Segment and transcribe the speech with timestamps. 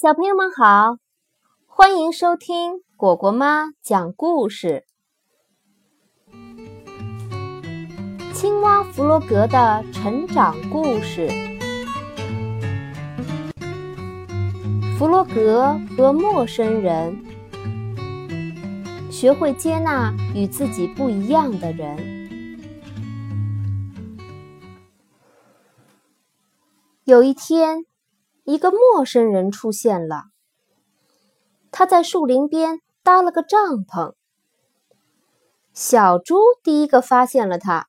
[0.00, 0.96] 小朋友们好，
[1.66, 4.86] 欢迎收听果果妈讲故事。
[8.32, 11.28] 青蛙弗洛格的成长故事。
[14.98, 17.22] 弗洛格和陌生人，
[19.10, 21.98] 学会接纳与自己不一样的人。
[27.04, 27.84] 有一天。
[28.50, 30.24] 一个陌生人出现了，
[31.70, 34.14] 他在树林边搭了个帐篷。
[35.72, 37.86] 小猪第一个发现了他。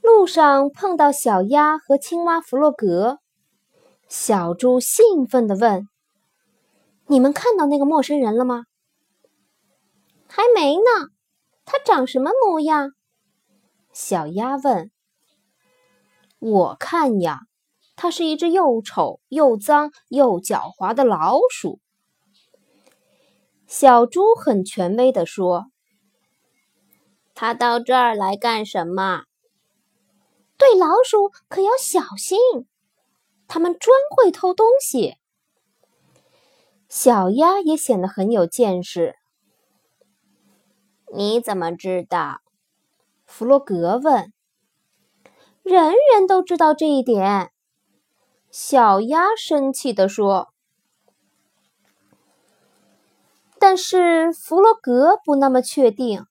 [0.00, 3.18] 路上碰到小鸭和青蛙弗洛格，
[4.08, 5.86] 小猪兴奋地问
[7.08, 8.64] ：“你们看到那个陌生人了吗
[10.26, 10.82] ？”“还没呢。
[11.66, 12.92] ”“他长什么模样？”
[13.92, 14.90] 小鸭问。
[16.40, 17.40] “我看呀。”
[17.96, 21.80] 它是一只又丑又脏又狡猾的老鼠。
[23.66, 25.72] 小猪很权威地说
[27.34, 29.24] ：“它到这儿来干什么？
[30.58, 32.38] 对老鼠可要小心，
[33.48, 35.16] 它们专会偷东西。”
[36.88, 39.16] 小鸭也显得很有见识。
[41.12, 42.40] 你怎么知道？
[43.24, 44.32] 弗洛格问。
[45.64, 47.50] “人人都知道这一点。”
[48.58, 50.48] 小鸭生气地说
[53.60, 56.24] ：“但是弗洛格不那么确定，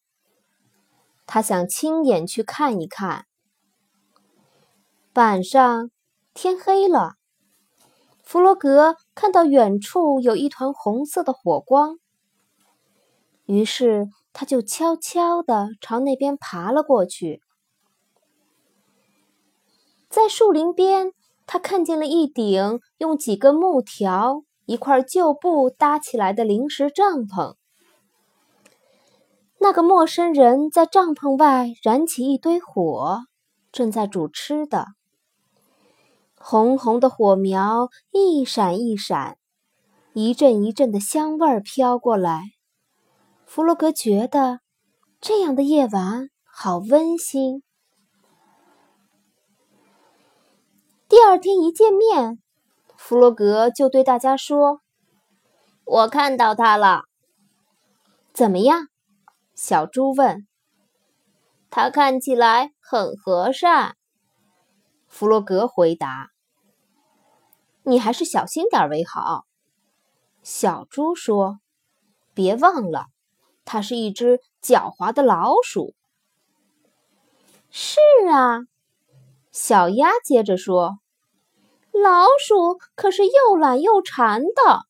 [1.28, 3.28] 他想亲眼去看一看。”
[5.14, 5.92] 晚上
[6.34, 7.14] 天黑了，
[8.23, 12.00] 弗洛格看到远处有一团红色的火光，
[13.46, 17.44] 于是他就悄悄地朝那边爬了过去，
[20.09, 21.14] 在树林边。
[21.46, 27.56] 他看见了一顶用几根木条、一块旧布搭起来的临时帐篷。
[29.59, 33.22] 那个陌生人在帐篷外燃起一堆火，
[33.72, 34.88] 正在煮吃的。
[36.36, 39.38] 红红的火苗一闪一闪，
[40.14, 42.52] 一阵一阵的香味儿飘过来。
[43.46, 44.59] 弗洛格觉得
[45.19, 47.64] 这样的夜晚好温馨。
[51.16, 52.44] 第二天一见面，
[52.98, 54.81] 弗洛格就对大家说
[55.86, 57.03] ：“我看到他了，
[58.34, 58.90] 怎么样？”
[59.56, 60.46] 小猪问。
[61.72, 63.96] “他看起来很和善。”
[65.08, 66.31] 弗洛格回答。
[67.84, 69.46] “你还是小心点为好。”
[70.44, 71.62] 小猪说。
[72.36, 73.06] “别忘了，
[73.64, 75.96] 它是一只狡猾的老鼠。
[77.72, 78.68] ”“是啊。”
[79.54, 81.00] 小鸭接着说。
[82.03, 84.81] 老鼠可是又懒又馋的，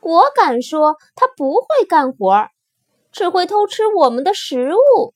[0.00, 2.48] 我敢说它不会干活，
[3.10, 5.14] 只会偷吃我们的食物。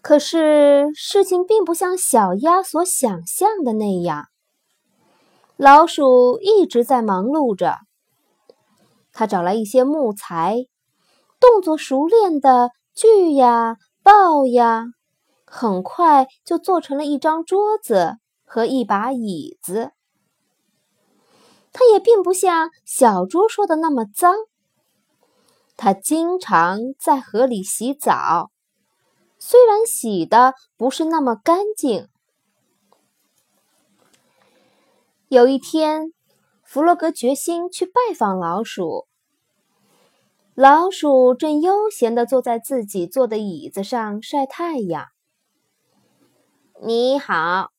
[0.00, 4.26] 可是事情并不像小鸭所想象的那样，
[5.56, 7.76] 老鼠一直在忙碌着。
[9.12, 10.66] 他找来一些木材，
[11.38, 14.86] 动作熟练的锯呀、刨呀。
[15.54, 19.92] 很快就做成了一张桌子和一把椅子。
[21.74, 24.34] 它也并不像小猪说的那么脏。
[25.76, 28.50] 它经常在河里洗澡，
[29.38, 32.08] 虽然洗的不是那么干净。
[35.28, 36.14] 有一天，
[36.62, 39.06] 弗洛格决心去拜访老鼠。
[40.54, 45.11] 老鼠正悠闲地坐在自己坐的椅子上晒太阳。
[46.84, 47.70] 你好，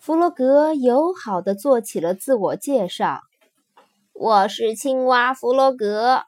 [0.00, 3.20] 弗洛格友好的做起了自我介绍。
[4.12, 6.24] 我是青蛙弗洛格。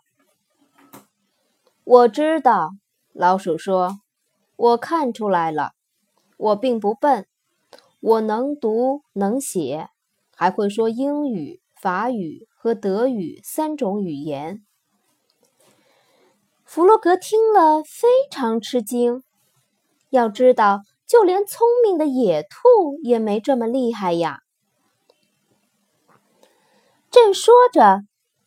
[1.83, 2.71] 我知道，
[3.13, 3.99] 老鼠说
[4.55, 5.73] ：“我看出来了，
[6.37, 7.27] 我并不笨，
[7.99, 9.89] 我能读能写，
[10.37, 14.65] 还会说英语、法语和德语三种语言。”
[16.65, 19.25] 弗洛格听了非常吃惊，
[20.11, 20.83] 要知道。
[21.15, 24.41] 就连聪明的野兔也没这么厉害呀！
[27.09, 28.01] 正说着，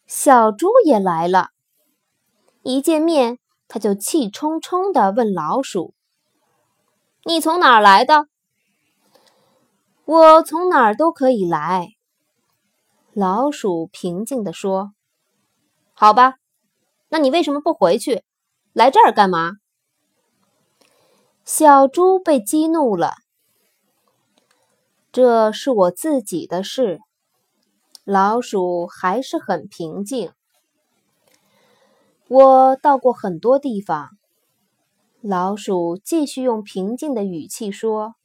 [0.06, 1.52] 小猪也来了。
[2.64, 5.94] 一见面，他就气冲冲地问老鼠
[7.24, 8.28] ：“你从哪儿来的
[10.04, 11.92] ？”“我从哪儿都可以来。”
[13.16, 14.92] 老鼠平静地说。
[15.96, 16.34] “好吧，
[17.08, 18.26] 那你为什么不回去？
[18.74, 19.54] 来这儿干嘛？”
[21.50, 23.14] 小猪被激怒了。
[25.14, 27.00] 这是我自己的事。
[28.04, 30.34] 老鼠还是很平静。
[32.28, 34.10] 我到过很多地方。
[35.22, 38.16] 老鼠继续用平静的语气说：“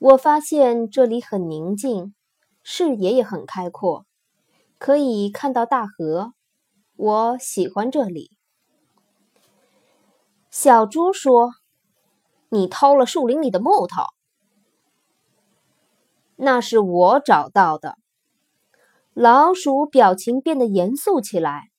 [0.00, 2.14] 我发现这里很宁静，
[2.62, 4.06] 视野也很开阔，
[4.78, 6.32] 可以看到大河。
[6.96, 8.30] 我喜欢这里。”
[10.50, 11.50] 小猪说
[12.52, 14.02] ：“你偷了树林里的木头。”
[16.36, 17.96] 那是我找到的。
[19.14, 21.70] 老鼠表情变得严肃起来。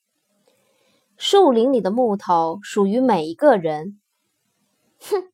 [1.15, 3.99] 树林里的木头属于每一个人。
[4.99, 5.31] 哼，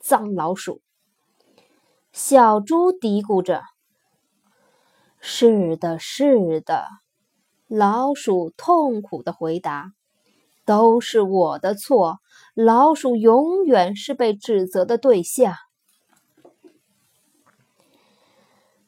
[0.00, 0.82] 脏老鼠！
[2.12, 3.62] 小猪嘀咕着。
[5.20, 6.86] 是的，是的，
[7.66, 9.92] 老鼠痛苦的回答
[10.64, 12.18] ：“都是我的错。
[12.54, 15.54] 老鼠永远是被指责的对象。”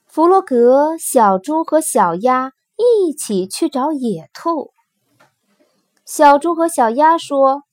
[0.06, 4.72] 弗洛格、小猪和小鸭一起去找野兔。
[6.04, 7.64] 小猪和小鸭说：“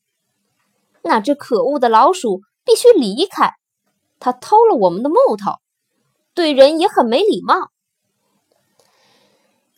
[1.02, 3.52] 那只可恶的老鼠必须离开，
[4.18, 5.52] 它偷了我们的木头，
[6.34, 7.70] 对人也很没礼貌。”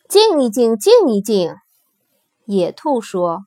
[0.08, 1.55] 静一静，静一静，
[2.46, 3.46] 野兔说：“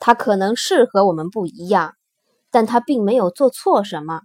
[0.00, 1.94] 他可能是和我们不一样，
[2.50, 4.22] 但他并没有做错什么。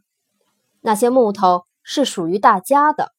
[0.81, 3.11] 那些木头是属于大家的。”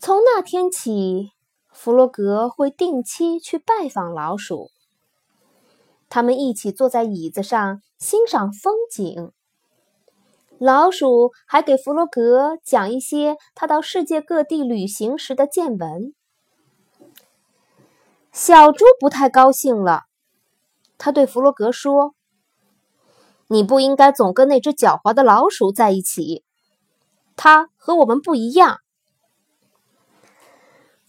[0.00, 1.30] 从那天起，
[1.70, 4.72] 弗洛格会定期去拜访老鼠。
[6.08, 9.30] 他们一起坐在椅子上欣赏风景。
[10.58, 16.14] 老鼠还给弗洛格讲一些他到世界各地旅行时的见闻。
[18.32, 20.04] 小猪不太高兴了，
[20.96, 22.14] 他对弗洛格说
[23.46, 26.42] ：“你不应该总跟那只狡猾的老鼠在一起，
[27.36, 28.78] 它和我们不一样。”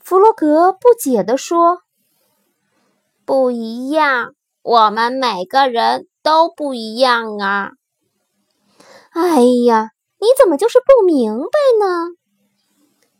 [0.03, 1.83] 弗洛格不解地说
[3.23, 7.71] ：“不一样，我们每个人都不一样啊！”
[9.15, 12.09] 哎呀，你怎么就是不明白呢？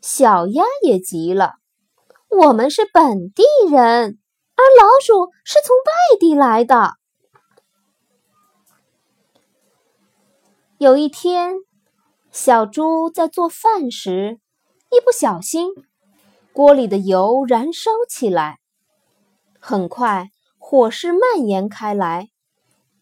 [0.02, 1.54] 小鸭也急了
[2.36, 4.18] ：“我们是本地人，
[4.56, 6.94] 而老鼠是从外地来的。”
[10.78, 11.54] 有一天，
[12.32, 14.40] 小猪在做饭时
[14.90, 15.70] 一不小心。
[16.52, 18.60] 锅里的油燃烧起来，
[19.58, 22.30] 很快火势蔓延开来，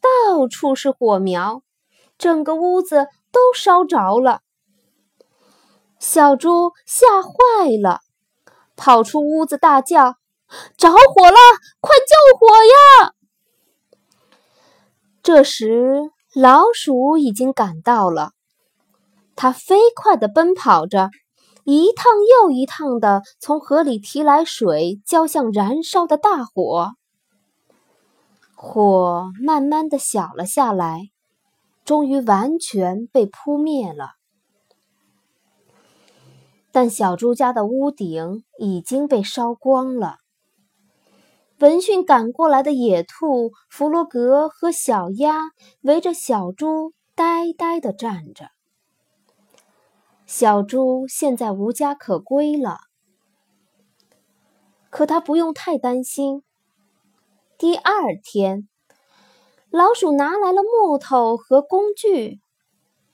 [0.01, 1.63] 到处是火苗，
[2.17, 4.41] 整个屋子都烧着了。
[5.99, 8.01] 小猪吓坏了，
[8.77, 10.17] 跑出屋子大叫
[10.77, 11.39] ：“着火了！
[11.81, 13.13] 快救火呀！”
[15.23, 18.33] 这时，老鼠已经赶到了，
[19.37, 21.11] 它飞快地奔跑着。
[21.65, 26.95] 一趟又一趟地从河里提来水，浇向燃烧的大火。
[28.57, 31.11] 火慢慢的小了下来，
[31.85, 34.17] 终于完全被扑灭了。
[36.73, 40.17] 但小猪家的屋顶已经被烧光了。
[41.59, 45.51] 闻讯赶过来的野兔弗洛格和小鸭
[45.83, 48.49] 围着小猪呆呆的站着。
[50.27, 52.79] 小猪现在无家可归了，
[54.89, 56.43] 可它不用太担心。
[57.59, 58.67] 第二天，
[59.71, 62.41] 老鼠拿来了木头和工具，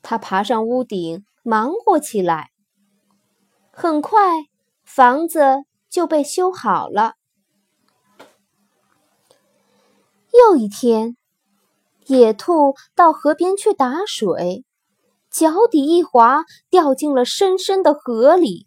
[0.01, 2.51] 它爬上屋顶忙活起来。
[3.81, 4.19] 很快，
[4.83, 5.41] 房子
[5.89, 7.13] 就被修好了。
[10.33, 11.17] 又一天，
[12.07, 14.65] 野兔到河边去打水。
[15.31, 18.67] 脚底一滑，掉进了深深的河里。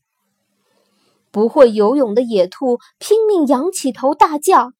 [1.29, 4.71] 不会游泳的野兔拼命仰起头，大叫：“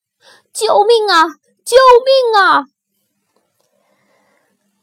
[0.53, 1.27] 救命啊！
[1.65, 2.63] 救命啊！”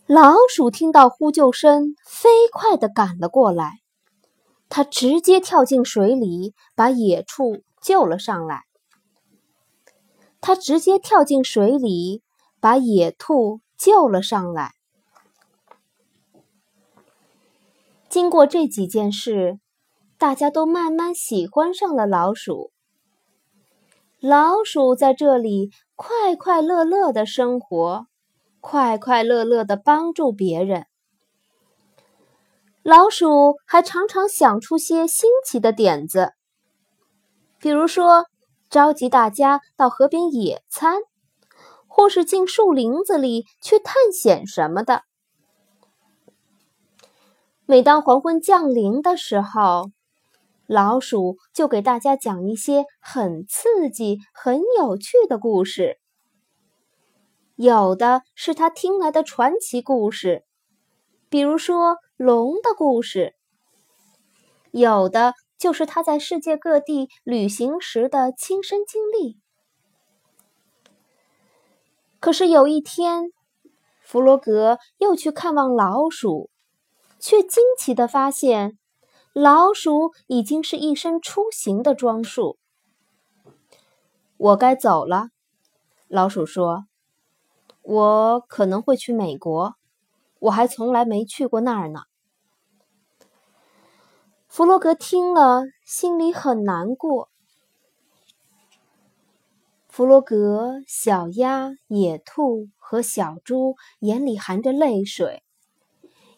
[0.04, 3.78] 老鼠听到呼救声，飞快地赶了过来。
[4.68, 8.64] 他直接跳进水里，把野兔救了上来。
[10.40, 12.22] 他直接跳进水里，
[12.60, 14.74] 把野兔救了上来。
[18.08, 19.60] 经过这几件事，
[20.16, 22.72] 大家都慢慢喜欢上了老鼠。
[24.18, 28.08] 老鼠在这里快快乐乐的生活，
[28.60, 30.87] 快快乐乐的帮助别人。
[32.88, 36.32] 老鼠还常常想出些新奇的点子，
[37.58, 38.24] 比如说
[38.70, 41.02] 召集大家到河边野餐，
[41.86, 45.02] 或是进树林子里去探险什么的。
[47.66, 49.90] 每当黄昏降临的时候，
[50.66, 55.98] 老鼠就给大家讲一些很刺激、很有趣的故事。
[57.54, 60.44] 有的是他听来的传奇故事，
[61.28, 63.34] 比如说龙的故事；
[64.72, 69.38] 有的就是他在世界各地旅行时的亲身经历。
[72.18, 73.30] 可是有一天，
[74.02, 76.50] 弗罗格又去看望老鼠，
[77.20, 78.76] 却惊奇的发现，
[79.32, 82.58] 老鼠已经是一身出行的装束。
[84.36, 85.28] 我该走了，
[86.08, 86.86] 老鼠说
[87.82, 89.76] ：“我可能会去美国，
[90.40, 92.02] 我还从来没去过那儿呢。”
[94.48, 97.28] 弗洛格听了，心里很难过。
[99.88, 105.42] 弗洛格、小鸭、野兔和小猪眼里含着泪水，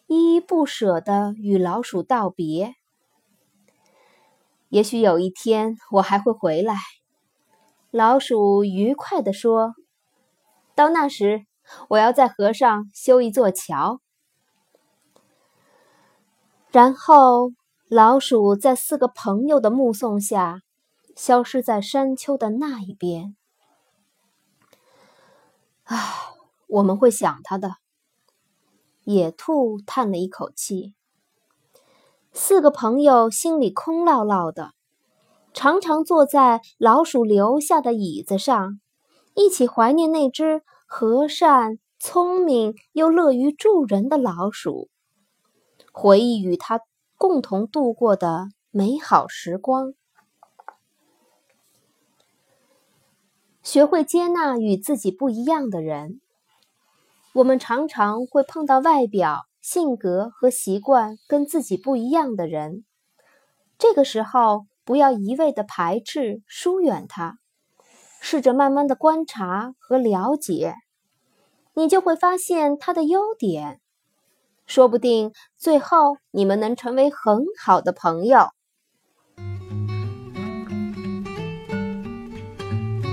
[0.07, 2.75] 依依不舍地与老鼠道别。
[4.69, 6.75] 也许有一天我还会回来，
[7.91, 9.75] 老鼠愉快地说
[10.75, 11.45] ：“到那时，
[11.89, 14.01] 我要在河上修一座桥。”
[16.71, 17.51] 然后，
[17.89, 20.61] 老鼠在四个朋友的目送下，
[21.15, 23.35] 消失在山丘的那一边。
[25.83, 25.97] 啊，
[26.67, 27.75] 我们会想他的。
[29.03, 30.93] 野兔叹了一口气。
[32.31, 34.71] 四个朋友心里空落落的，
[35.53, 38.79] 常常坐在老鼠留下的椅子上，
[39.33, 44.89] 一起怀念那只和善、聪明又乐于助人的老鼠，
[45.93, 46.81] 回忆与他
[47.15, 49.93] 共同度过的美好时光。
[53.63, 56.19] 学会接纳与自己不一样的人。
[57.35, 62.83] 我们常常会碰到外表、性格和习惯跟自己不一样的人，
[63.77, 67.39] 这个时候不要一味的排斥、疏远他，
[68.23, 70.75] 试着慢慢的观察和了解，
[71.73, 73.81] 你就会发现他的优点，
[74.67, 78.51] 说不定最后你们能成为很好的朋友。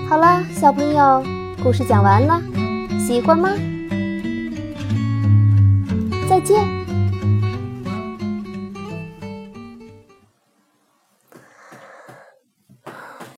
[0.09, 1.25] 好了，小朋友，
[1.65, 2.41] 故事讲完了，
[3.01, 3.49] 喜欢吗？
[6.29, 6.88] 再见。